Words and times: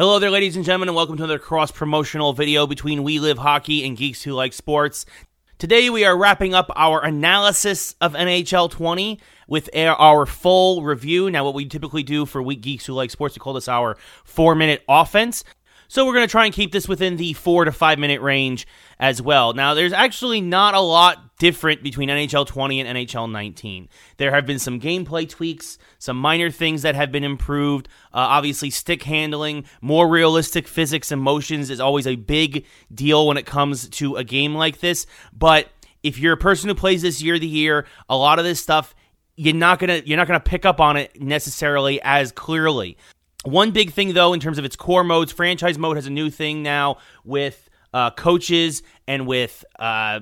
Hello 0.00 0.18
there, 0.18 0.30
ladies 0.30 0.56
and 0.56 0.64
gentlemen, 0.64 0.88
and 0.88 0.96
welcome 0.96 1.18
to 1.18 1.24
another 1.24 1.38
cross 1.38 1.70
promotional 1.70 2.32
video 2.32 2.66
between 2.66 3.02
We 3.02 3.18
Live 3.18 3.36
Hockey 3.36 3.84
and 3.84 3.98
Geeks 3.98 4.22
Who 4.22 4.32
Like 4.32 4.54
Sports. 4.54 5.04
Today, 5.58 5.90
we 5.90 6.06
are 6.06 6.16
wrapping 6.16 6.54
up 6.54 6.70
our 6.74 7.04
analysis 7.04 7.94
of 8.00 8.14
NHL 8.14 8.70
20 8.70 9.20
with 9.46 9.68
our 9.76 10.24
full 10.24 10.82
review. 10.82 11.30
Now, 11.30 11.44
what 11.44 11.52
we 11.52 11.66
typically 11.66 12.02
do 12.02 12.24
for 12.24 12.42
Week 12.42 12.62
Geeks 12.62 12.86
Who 12.86 12.94
Like 12.94 13.10
Sports, 13.10 13.36
we 13.36 13.40
call 13.40 13.52
this 13.52 13.68
our 13.68 13.98
four 14.24 14.54
minute 14.54 14.82
offense. 14.88 15.44
So 15.90 16.06
we're 16.06 16.14
going 16.14 16.28
to 16.28 16.30
try 16.30 16.44
and 16.44 16.54
keep 16.54 16.70
this 16.70 16.86
within 16.86 17.16
the 17.16 17.32
four 17.32 17.64
to 17.64 17.72
five 17.72 17.98
minute 17.98 18.20
range 18.20 18.64
as 19.00 19.20
well. 19.20 19.54
Now, 19.54 19.74
there's 19.74 19.92
actually 19.92 20.40
not 20.40 20.74
a 20.74 20.80
lot 20.80 21.36
different 21.38 21.82
between 21.82 22.08
NHL 22.08 22.46
20 22.46 22.80
and 22.80 22.96
NHL 22.96 23.28
19. 23.28 23.88
There 24.16 24.30
have 24.30 24.46
been 24.46 24.60
some 24.60 24.78
gameplay 24.78 25.28
tweaks, 25.28 25.78
some 25.98 26.16
minor 26.16 26.48
things 26.48 26.82
that 26.82 26.94
have 26.94 27.10
been 27.10 27.24
improved. 27.24 27.88
Uh, 28.14 28.18
obviously, 28.18 28.70
stick 28.70 29.02
handling, 29.02 29.64
more 29.80 30.08
realistic 30.08 30.68
physics 30.68 31.10
and 31.10 31.20
motions 31.20 31.70
is 31.70 31.80
always 31.80 32.06
a 32.06 32.14
big 32.14 32.66
deal 32.94 33.26
when 33.26 33.36
it 33.36 33.44
comes 33.44 33.88
to 33.88 34.14
a 34.14 34.22
game 34.22 34.54
like 34.54 34.78
this. 34.78 35.08
But 35.36 35.70
if 36.04 36.20
you're 36.20 36.34
a 36.34 36.36
person 36.36 36.68
who 36.68 36.76
plays 36.76 37.02
this 37.02 37.20
year 37.20 37.36
to 37.36 37.44
year, 37.44 37.84
a 38.08 38.16
lot 38.16 38.38
of 38.38 38.44
this 38.44 38.60
stuff 38.60 38.94
you're 39.34 39.54
not 39.54 39.80
gonna 39.80 40.02
you're 40.04 40.18
not 40.18 40.26
gonna 40.26 40.38
pick 40.38 40.64
up 40.64 40.80
on 40.80 40.96
it 40.96 41.20
necessarily 41.20 42.00
as 42.02 42.30
clearly. 42.30 42.96
One 43.44 43.70
big 43.70 43.92
thing, 43.92 44.12
though, 44.12 44.32
in 44.32 44.40
terms 44.40 44.58
of 44.58 44.64
its 44.64 44.76
core 44.76 45.04
modes, 45.04 45.32
franchise 45.32 45.78
mode 45.78 45.96
has 45.96 46.06
a 46.06 46.10
new 46.10 46.28
thing 46.30 46.62
now 46.62 46.98
with 47.24 47.70
uh, 47.94 48.10
coaches 48.10 48.82
and 49.08 49.26
with 49.26 49.64
uh, 49.78 50.20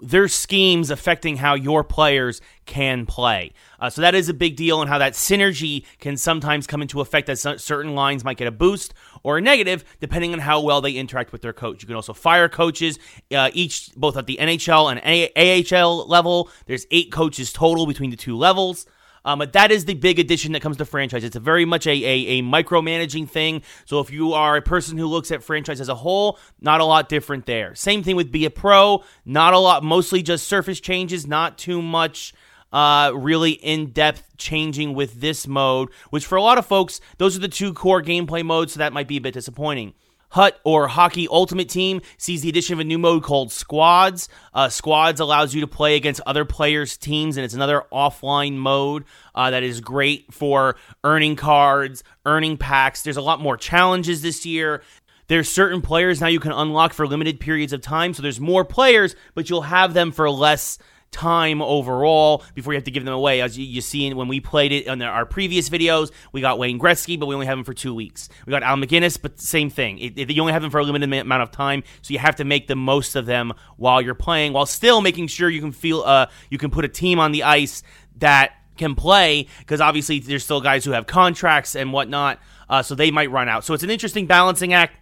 their 0.00 0.26
schemes 0.26 0.90
affecting 0.90 1.36
how 1.36 1.54
your 1.54 1.84
players 1.84 2.40
can 2.66 3.06
play. 3.06 3.52
Uh, 3.78 3.90
so 3.90 4.00
that 4.02 4.14
is 4.14 4.28
a 4.28 4.34
big 4.34 4.56
deal, 4.56 4.80
and 4.80 4.90
how 4.90 4.98
that 4.98 5.12
synergy 5.12 5.84
can 6.00 6.16
sometimes 6.16 6.66
come 6.66 6.82
into 6.82 7.00
effect 7.00 7.28
as 7.28 7.40
certain 7.40 7.94
lines 7.94 8.24
might 8.24 8.36
get 8.36 8.48
a 8.48 8.52
boost 8.52 8.92
or 9.22 9.38
a 9.38 9.40
negative 9.40 9.84
depending 10.00 10.32
on 10.32 10.40
how 10.40 10.60
well 10.60 10.80
they 10.80 10.92
interact 10.92 11.30
with 11.30 11.42
their 11.42 11.52
coach. 11.52 11.82
You 11.82 11.86
can 11.86 11.96
also 11.96 12.12
fire 12.12 12.48
coaches, 12.48 12.98
uh, 13.32 13.50
each 13.52 13.90
both 13.96 14.16
at 14.16 14.26
the 14.26 14.36
NHL 14.40 14.90
and 14.90 15.00
a- 15.04 15.64
AHL 15.72 16.08
level. 16.08 16.50
There's 16.66 16.86
eight 16.90 17.12
coaches 17.12 17.52
total 17.52 17.86
between 17.86 18.10
the 18.10 18.16
two 18.16 18.36
levels. 18.36 18.86
Um, 19.28 19.40
but 19.40 19.52
that 19.52 19.70
is 19.70 19.84
the 19.84 19.92
big 19.92 20.18
addition 20.18 20.52
that 20.52 20.62
comes 20.62 20.78
to 20.78 20.86
franchise. 20.86 21.22
It's 21.22 21.36
a 21.36 21.40
very 21.40 21.66
much 21.66 21.86
a, 21.86 21.90
a, 21.90 22.38
a 22.38 22.42
micromanaging 22.42 23.28
thing. 23.28 23.60
So 23.84 24.00
if 24.00 24.10
you 24.10 24.32
are 24.32 24.56
a 24.56 24.62
person 24.62 24.96
who 24.96 25.06
looks 25.06 25.30
at 25.30 25.42
franchise 25.42 25.82
as 25.82 25.90
a 25.90 25.94
whole, 25.94 26.38
not 26.62 26.80
a 26.80 26.84
lot 26.86 27.10
different 27.10 27.44
there. 27.44 27.74
Same 27.74 28.02
thing 28.02 28.16
with 28.16 28.32
Be 28.32 28.46
a 28.46 28.50
Pro. 28.50 29.04
Not 29.26 29.52
a 29.52 29.58
lot, 29.58 29.84
mostly 29.84 30.22
just 30.22 30.48
surface 30.48 30.80
changes, 30.80 31.26
not 31.26 31.58
too 31.58 31.82
much 31.82 32.32
uh, 32.72 33.12
really 33.14 33.50
in 33.50 33.90
depth 33.90 34.38
changing 34.38 34.94
with 34.94 35.20
this 35.20 35.46
mode, 35.46 35.90
which 36.08 36.24
for 36.24 36.36
a 36.36 36.42
lot 36.42 36.56
of 36.56 36.64
folks, 36.64 36.98
those 37.18 37.36
are 37.36 37.40
the 37.40 37.48
two 37.48 37.74
core 37.74 38.02
gameplay 38.02 38.42
modes, 38.42 38.72
so 38.72 38.78
that 38.78 38.94
might 38.94 39.08
be 39.08 39.18
a 39.18 39.20
bit 39.20 39.34
disappointing. 39.34 39.92
Hut 40.30 40.60
or 40.64 40.88
Hockey 40.88 41.26
Ultimate 41.30 41.68
Team 41.68 42.00
sees 42.16 42.42
the 42.42 42.48
addition 42.48 42.74
of 42.74 42.80
a 42.80 42.84
new 42.84 42.98
mode 42.98 43.22
called 43.22 43.50
Squads. 43.50 44.28
Uh, 44.52 44.68
Squads 44.68 45.20
allows 45.20 45.54
you 45.54 45.60
to 45.60 45.66
play 45.66 45.96
against 45.96 46.20
other 46.26 46.44
players' 46.44 46.96
teams, 46.96 47.36
and 47.36 47.44
it's 47.44 47.54
another 47.54 47.84
offline 47.92 48.54
mode 48.54 49.04
uh, 49.34 49.50
that 49.50 49.62
is 49.62 49.80
great 49.80 50.32
for 50.32 50.76
earning 51.04 51.36
cards, 51.36 52.04
earning 52.26 52.56
packs. 52.56 53.02
There's 53.02 53.16
a 53.16 53.22
lot 53.22 53.40
more 53.40 53.56
challenges 53.56 54.22
this 54.22 54.44
year. 54.44 54.82
There's 55.28 55.48
certain 55.48 55.82
players 55.82 56.20
now 56.20 56.28
you 56.28 56.40
can 56.40 56.52
unlock 56.52 56.94
for 56.94 57.06
limited 57.06 57.38
periods 57.38 57.74
of 57.74 57.82
time, 57.82 58.14
so 58.14 58.22
there's 58.22 58.40
more 58.40 58.64
players, 58.64 59.14
but 59.34 59.50
you'll 59.50 59.62
have 59.62 59.92
them 59.92 60.10
for 60.10 60.30
less 60.30 60.78
time 61.10 61.62
overall 61.62 62.44
before 62.54 62.72
you 62.72 62.76
have 62.76 62.84
to 62.84 62.90
give 62.90 63.04
them 63.04 63.14
away. 63.14 63.40
As 63.40 63.58
you, 63.58 63.64
you 63.64 63.80
see 63.80 64.12
when 64.12 64.28
we 64.28 64.40
played 64.40 64.72
it 64.72 64.86
in 64.86 65.02
our 65.02 65.26
previous 65.26 65.68
videos, 65.68 66.10
we 66.32 66.40
got 66.40 66.58
Wayne 66.58 66.78
Gretzky, 66.78 67.18
but 67.18 67.26
we 67.26 67.34
only 67.34 67.46
have 67.46 67.58
him 67.58 67.64
for 67.64 67.74
two 67.74 67.94
weeks. 67.94 68.28
We 68.46 68.50
got 68.50 68.62
Al 68.62 68.76
MacInnis, 68.76 69.20
but 69.20 69.40
same 69.40 69.70
thing. 69.70 69.98
It, 69.98 70.18
it, 70.18 70.30
you 70.30 70.40
only 70.40 70.52
have 70.52 70.62
them 70.62 70.70
for 70.70 70.78
a 70.78 70.84
limited 70.84 71.12
amount 71.12 71.42
of 71.42 71.50
time, 71.50 71.82
so 72.02 72.12
you 72.12 72.18
have 72.18 72.36
to 72.36 72.44
make 72.44 72.66
the 72.66 72.76
most 72.76 73.16
of 73.16 73.26
them 73.26 73.52
while 73.76 74.00
you're 74.00 74.14
playing, 74.14 74.52
while 74.52 74.66
still 74.66 75.00
making 75.00 75.28
sure 75.28 75.48
you 75.48 75.60
can 75.60 75.72
feel 75.72 76.02
uh, 76.02 76.26
you 76.50 76.58
can 76.58 76.70
put 76.70 76.84
a 76.84 76.88
team 76.88 77.18
on 77.18 77.32
the 77.32 77.42
ice 77.42 77.82
that 78.18 78.52
can 78.76 78.94
play 78.94 79.46
because 79.58 79.80
obviously 79.80 80.20
there's 80.20 80.44
still 80.44 80.60
guys 80.60 80.84
who 80.84 80.92
have 80.92 81.06
contracts 81.06 81.74
and 81.74 81.92
whatnot, 81.92 82.38
uh, 82.68 82.82
so 82.82 82.94
they 82.94 83.10
might 83.10 83.30
run 83.30 83.48
out. 83.48 83.64
So 83.64 83.74
it's 83.74 83.82
an 83.82 83.90
interesting 83.90 84.26
balancing 84.26 84.72
act 84.72 84.97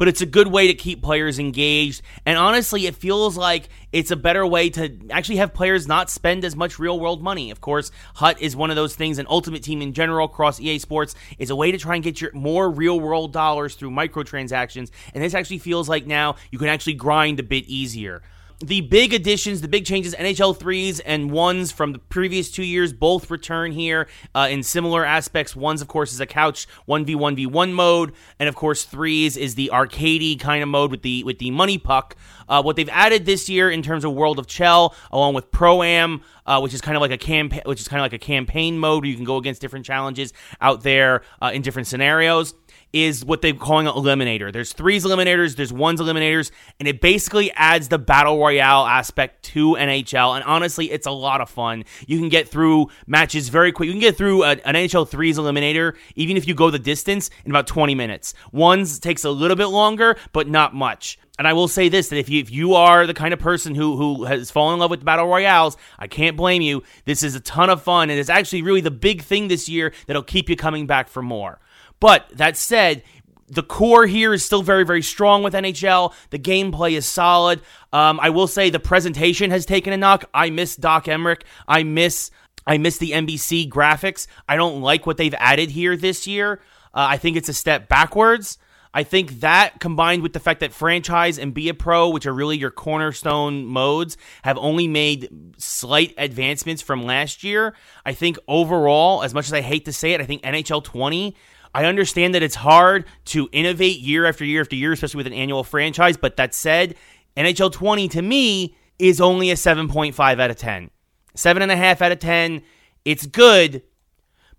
but 0.00 0.08
it's 0.08 0.22
a 0.22 0.26
good 0.26 0.46
way 0.46 0.66
to 0.68 0.72
keep 0.72 1.02
players 1.02 1.38
engaged. 1.38 2.00
And 2.24 2.38
honestly, 2.38 2.86
it 2.86 2.96
feels 2.96 3.36
like 3.36 3.68
it's 3.92 4.10
a 4.10 4.16
better 4.16 4.46
way 4.46 4.70
to 4.70 4.96
actually 5.10 5.36
have 5.36 5.52
players 5.52 5.86
not 5.86 6.08
spend 6.08 6.42
as 6.42 6.56
much 6.56 6.78
real 6.78 6.98
world 6.98 7.22
money. 7.22 7.50
Of 7.50 7.60
course, 7.60 7.92
Hut 8.14 8.40
is 8.40 8.56
one 8.56 8.70
of 8.70 8.76
those 8.76 8.96
things, 8.96 9.18
and 9.18 9.28
Ultimate 9.28 9.62
Team 9.62 9.82
in 9.82 9.92
general 9.92 10.24
across 10.24 10.58
EA 10.58 10.78
Sports 10.78 11.14
is 11.38 11.50
a 11.50 11.54
way 11.54 11.70
to 11.70 11.76
try 11.76 11.96
and 11.96 12.02
get 12.02 12.18
your 12.18 12.32
more 12.32 12.70
real 12.70 12.98
world 12.98 13.34
dollars 13.34 13.74
through 13.74 13.90
microtransactions. 13.90 14.90
And 15.12 15.22
this 15.22 15.34
actually 15.34 15.58
feels 15.58 15.86
like 15.86 16.06
now 16.06 16.36
you 16.50 16.58
can 16.58 16.68
actually 16.68 16.94
grind 16.94 17.38
a 17.38 17.42
bit 17.42 17.66
easier 17.66 18.22
the 18.60 18.82
big 18.82 19.14
additions, 19.14 19.62
the 19.62 19.68
big 19.68 19.86
changes, 19.86 20.14
NHL 20.14 20.56
threes 20.56 21.00
and 21.00 21.30
ones 21.30 21.72
from 21.72 21.92
the 21.92 21.98
previous 21.98 22.50
two 22.50 22.62
years 22.62 22.92
both 22.92 23.30
return 23.30 23.72
here 23.72 24.06
uh, 24.34 24.48
in 24.50 24.62
similar 24.62 25.04
aspects. 25.04 25.56
Ones, 25.56 25.80
of 25.80 25.88
course, 25.88 26.12
is 26.12 26.20
a 26.20 26.26
couch 26.26 26.66
one 26.84 27.06
v 27.06 27.14
one 27.14 27.34
v 27.34 27.46
one 27.46 27.72
mode, 27.72 28.12
and 28.38 28.48
of 28.50 28.54
course, 28.54 28.84
threes 28.84 29.38
is 29.38 29.54
the 29.54 29.70
arcadey 29.72 30.38
kind 30.38 30.62
of 30.62 30.68
mode 30.68 30.90
with 30.90 31.00
the 31.02 31.24
with 31.24 31.38
the 31.38 31.50
money 31.50 31.78
puck. 31.78 32.16
Uh, 32.48 32.60
what 32.60 32.76
they've 32.76 32.88
added 32.90 33.24
this 33.24 33.48
year 33.48 33.70
in 33.70 33.80
terms 33.80 34.04
of 34.04 34.12
World 34.12 34.38
of 34.38 34.46
Chel, 34.46 34.94
along 35.10 35.34
with 35.34 35.50
Pro 35.50 35.82
Am, 35.82 36.20
uh, 36.46 36.60
which 36.60 36.74
is 36.74 36.80
kind 36.80 36.96
of 36.96 37.00
like 37.00 37.12
a 37.12 37.18
campaign, 37.18 37.62
which 37.64 37.80
is 37.80 37.88
kind 37.88 38.00
of 38.00 38.04
like 38.04 38.12
a 38.12 38.18
campaign 38.18 38.78
mode 38.78 39.04
where 39.04 39.10
you 39.10 39.16
can 39.16 39.24
go 39.24 39.36
against 39.36 39.62
different 39.62 39.86
challenges 39.86 40.34
out 40.60 40.82
there 40.82 41.22
uh, 41.40 41.50
in 41.54 41.62
different 41.62 41.88
scenarios 41.88 42.54
is 42.92 43.24
what 43.24 43.42
they're 43.42 43.54
calling 43.54 43.86
an 43.86 43.94
eliminator. 43.94 44.52
There's 44.52 44.72
threes 44.72 45.04
eliminators, 45.04 45.56
there's 45.56 45.72
ones 45.72 46.00
eliminators, 46.00 46.50
and 46.78 46.88
it 46.88 47.00
basically 47.00 47.52
adds 47.52 47.88
the 47.88 47.98
battle 47.98 48.38
royale 48.38 48.86
aspect 48.86 49.44
to 49.46 49.74
NHL. 49.74 50.34
And 50.34 50.44
honestly, 50.44 50.90
it's 50.90 51.06
a 51.06 51.12
lot 51.12 51.40
of 51.40 51.48
fun. 51.48 51.84
You 52.06 52.18
can 52.18 52.28
get 52.28 52.48
through 52.48 52.88
matches 53.06 53.48
very 53.48 53.72
quick. 53.72 53.86
You 53.86 53.92
can 53.92 54.00
get 54.00 54.16
through 54.16 54.44
a, 54.44 54.50
an 54.50 54.74
NHL 54.74 55.08
threes 55.08 55.38
eliminator, 55.38 55.96
even 56.16 56.36
if 56.36 56.48
you 56.48 56.54
go 56.54 56.70
the 56.70 56.78
distance, 56.78 57.30
in 57.44 57.50
about 57.50 57.66
20 57.66 57.94
minutes. 57.94 58.34
Ones 58.52 58.98
takes 58.98 59.24
a 59.24 59.30
little 59.30 59.56
bit 59.56 59.66
longer, 59.66 60.16
but 60.32 60.48
not 60.48 60.74
much. 60.74 61.18
And 61.38 61.48
I 61.48 61.54
will 61.54 61.68
say 61.68 61.88
this: 61.88 62.08
that 62.08 62.18
if 62.18 62.28
you 62.28 62.38
if 62.38 62.50
you 62.50 62.74
are 62.74 63.06
the 63.06 63.14
kind 63.14 63.32
of 63.32 63.40
person 63.40 63.74
who 63.74 63.96
who 63.96 64.24
has 64.24 64.50
fallen 64.50 64.74
in 64.74 64.80
love 64.80 64.90
with 64.90 65.02
battle 65.02 65.26
royales, 65.26 65.78
I 65.98 66.06
can't 66.06 66.36
blame 66.36 66.60
you. 66.60 66.82
This 67.06 67.22
is 67.22 67.34
a 67.34 67.40
ton 67.40 67.70
of 67.70 67.82
fun, 67.82 68.10
and 68.10 68.20
it's 68.20 68.28
actually 68.28 68.60
really 68.60 68.82
the 68.82 68.90
big 68.90 69.22
thing 69.22 69.48
this 69.48 69.66
year 69.66 69.94
that'll 70.06 70.22
keep 70.22 70.50
you 70.50 70.56
coming 70.56 70.86
back 70.86 71.08
for 71.08 71.22
more. 71.22 71.58
But 72.00 72.28
that 72.32 72.56
said, 72.56 73.02
the 73.50 73.62
core 73.62 74.06
here 74.06 74.32
is 74.32 74.44
still 74.44 74.62
very, 74.62 74.84
very 74.84 75.02
strong 75.02 75.42
with 75.42 75.54
NHL. 75.54 76.14
The 76.30 76.38
gameplay 76.38 76.92
is 76.92 77.04
solid. 77.04 77.60
Um, 77.92 78.20
I 78.22 78.30
will 78.30 78.46
say 78.46 78.70
the 78.70 78.78
presentation 78.78 79.50
has 79.50 79.66
taken 79.66 79.92
a 79.92 79.96
knock. 79.96 80.24
I 80.32 80.50
miss 80.50 80.76
Doc 80.76 81.06
Emrick. 81.06 81.42
I 81.66 81.82
miss 81.82 82.30
I 82.66 82.78
miss 82.78 82.98
the 82.98 83.12
NBC 83.12 83.68
graphics. 83.68 84.26
I 84.48 84.56
don't 84.56 84.80
like 84.82 85.06
what 85.06 85.16
they've 85.16 85.34
added 85.38 85.70
here 85.70 85.96
this 85.96 86.26
year. 86.26 86.60
Uh, 86.94 87.08
I 87.10 87.16
think 87.16 87.36
it's 87.36 87.48
a 87.48 87.54
step 87.54 87.88
backwards. 87.88 88.58
I 88.92 89.02
think 89.02 89.40
that 89.40 89.80
combined 89.80 90.22
with 90.22 90.32
the 90.32 90.40
fact 90.40 90.60
that 90.60 90.72
franchise 90.72 91.38
and 91.38 91.54
be 91.54 91.68
a 91.68 91.74
pro, 91.74 92.10
which 92.10 92.26
are 92.26 92.32
really 92.32 92.58
your 92.58 92.72
cornerstone 92.72 93.64
modes, 93.64 94.16
have 94.42 94.58
only 94.58 94.88
made 94.88 95.54
slight 95.58 96.12
advancements 96.18 96.82
from 96.82 97.04
last 97.04 97.44
year. 97.44 97.74
I 98.04 98.12
think 98.12 98.36
overall, 98.48 99.22
as 99.22 99.32
much 99.32 99.46
as 99.46 99.52
I 99.52 99.60
hate 99.60 99.84
to 99.84 99.92
say 99.92 100.12
it, 100.12 100.20
I 100.20 100.24
think 100.24 100.42
NHL 100.42 100.82
20 100.82 101.36
I 101.74 101.84
understand 101.84 102.34
that 102.34 102.42
it's 102.42 102.56
hard 102.56 103.04
to 103.26 103.48
innovate 103.52 104.00
year 104.00 104.26
after 104.26 104.44
year 104.44 104.60
after 104.60 104.76
year, 104.76 104.92
especially 104.92 105.18
with 105.18 105.26
an 105.26 105.32
annual 105.32 105.64
franchise. 105.64 106.16
But 106.16 106.36
that 106.36 106.54
said, 106.54 106.96
NHL 107.36 107.72
20 107.72 108.08
to 108.08 108.22
me 108.22 108.76
is 108.98 109.20
only 109.20 109.50
a 109.50 109.54
7.5 109.54 110.40
out 110.40 110.50
of 110.50 110.56
10. 110.56 110.90
7.5 111.36 112.02
out 112.02 112.12
of 112.12 112.18
10. 112.18 112.62
It's 113.04 113.26
good, 113.26 113.82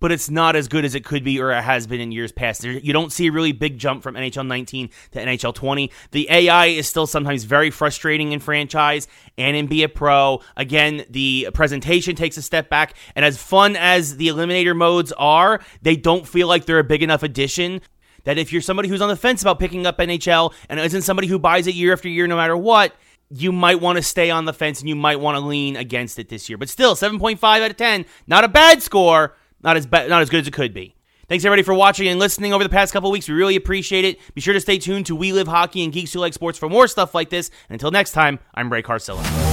but 0.00 0.10
it's 0.10 0.28
not 0.28 0.56
as 0.56 0.66
good 0.66 0.84
as 0.84 0.94
it 0.94 1.04
could 1.04 1.22
be 1.22 1.40
or 1.40 1.52
it 1.52 1.62
has 1.62 1.86
been 1.86 2.00
in 2.00 2.10
years 2.10 2.32
past. 2.32 2.64
You 2.64 2.92
don't 2.92 3.12
see 3.12 3.28
a 3.28 3.32
really 3.32 3.52
big 3.52 3.78
jump 3.78 4.02
from 4.02 4.14
NHL 4.14 4.46
19 4.46 4.90
to 5.12 5.18
NHL 5.18 5.54
20. 5.54 5.90
The 6.10 6.26
AI 6.30 6.66
is 6.66 6.88
still 6.88 7.06
sometimes 7.06 7.44
very 7.44 7.70
frustrating 7.70 8.32
in 8.32 8.40
franchise 8.40 9.06
and 9.38 9.56
in 9.56 9.66
Be 9.66 9.82
a 9.82 9.88
Pro. 9.88 10.40
Again, 10.56 11.04
the 11.08 11.48
presentation 11.54 12.16
takes 12.16 12.36
a 12.36 12.42
step 12.42 12.68
back, 12.68 12.94
and 13.14 13.24
as 13.24 13.40
fun 13.40 13.76
as 13.76 14.16
the 14.16 14.28
Eliminator 14.28 14.76
modes 14.76 15.12
are, 15.12 15.60
they 15.82 15.96
don't 15.96 16.26
feel 16.26 16.48
like 16.48 16.64
they're 16.64 16.78
a 16.78 16.84
big 16.84 17.02
enough 17.02 17.22
addition 17.22 17.80
that 18.24 18.38
if 18.38 18.52
you're 18.52 18.62
somebody 18.62 18.88
who's 18.88 19.00
on 19.00 19.08
the 19.08 19.16
fence 19.16 19.42
about 19.42 19.58
picking 19.58 19.86
up 19.86 19.98
NHL 19.98 20.52
and 20.68 20.80
isn't 20.80 21.02
somebody 21.02 21.28
who 21.28 21.38
buys 21.38 21.66
it 21.66 21.74
year 21.74 21.92
after 21.92 22.08
year 22.08 22.26
no 22.26 22.36
matter 22.36 22.56
what, 22.56 22.94
you 23.30 23.52
might 23.52 23.80
want 23.80 23.96
to 23.96 24.02
stay 24.02 24.30
on 24.30 24.44
the 24.44 24.52
fence 24.52 24.80
and 24.80 24.88
you 24.88 24.96
might 24.96 25.20
want 25.20 25.36
to 25.36 25.40
lean 25.40 25.76
against 25.76 26.18
it 26.18 26.28
this 26.28 26.48
year. 26.48 26.58
But 26.58 26.68
still, 26.68 26.94
7.5 26.94 27.42
out 27.42 27.70
of 27.70 27.76
10, 27.76 28.04
not 28.26 28.44
a 28.44 28.48
bad 28.48 28.82
score, 28.82 29.36
not 29.62 29.76
as 29.76 29.86
ba- 29.86 30.08
not 30.08 30.22
as 30.22 30.30
good 30.30 30.40
as 30.40 30.48
it 30.48 30.52
could 30.52 30.74
be. 30.74 30.94
Thanks 31.28 31.44
everybody 31.44 31.62
for 31.62 31.74
watching 31.74 32.08
and 32.08 32.18
listening 32.18 32.52
over 32.52 32.64
the 32.64 32.70
past 32.70 32.92
couple 32.92 33.10
weeks. 33.10 33.28
We 33.28 33.34
really 33.34 33.54
appreciate 33.54 34.04
it. 34.04 34.18
Be 34.34 34.40
sure 34.40 34.54
to 34.54 34.60
stay 34.60 34.78
tuned 34.78 35.06
to 35.06 35.14
We 35.14 35.32
Live 35.32 35.46
Hockey 35.46 35.84
and 35.84 35.92
Geeks 35.92 36.12
Who 36.12 36.18
Like 36.18 36.32
Sports 36.34 36.58
for 36.58 36.68
more 36.68 36.88
stuff 36.88 37.14
like 37.14 37.30
this. 37.30 37.50
And 37.68 37.74
until 37.74 37.92
next 37.92 38.10
time, 38.12 38.40
I'm 38.52 38.72
Ray 38.72 38.82
Carcillo. 38.82 39.49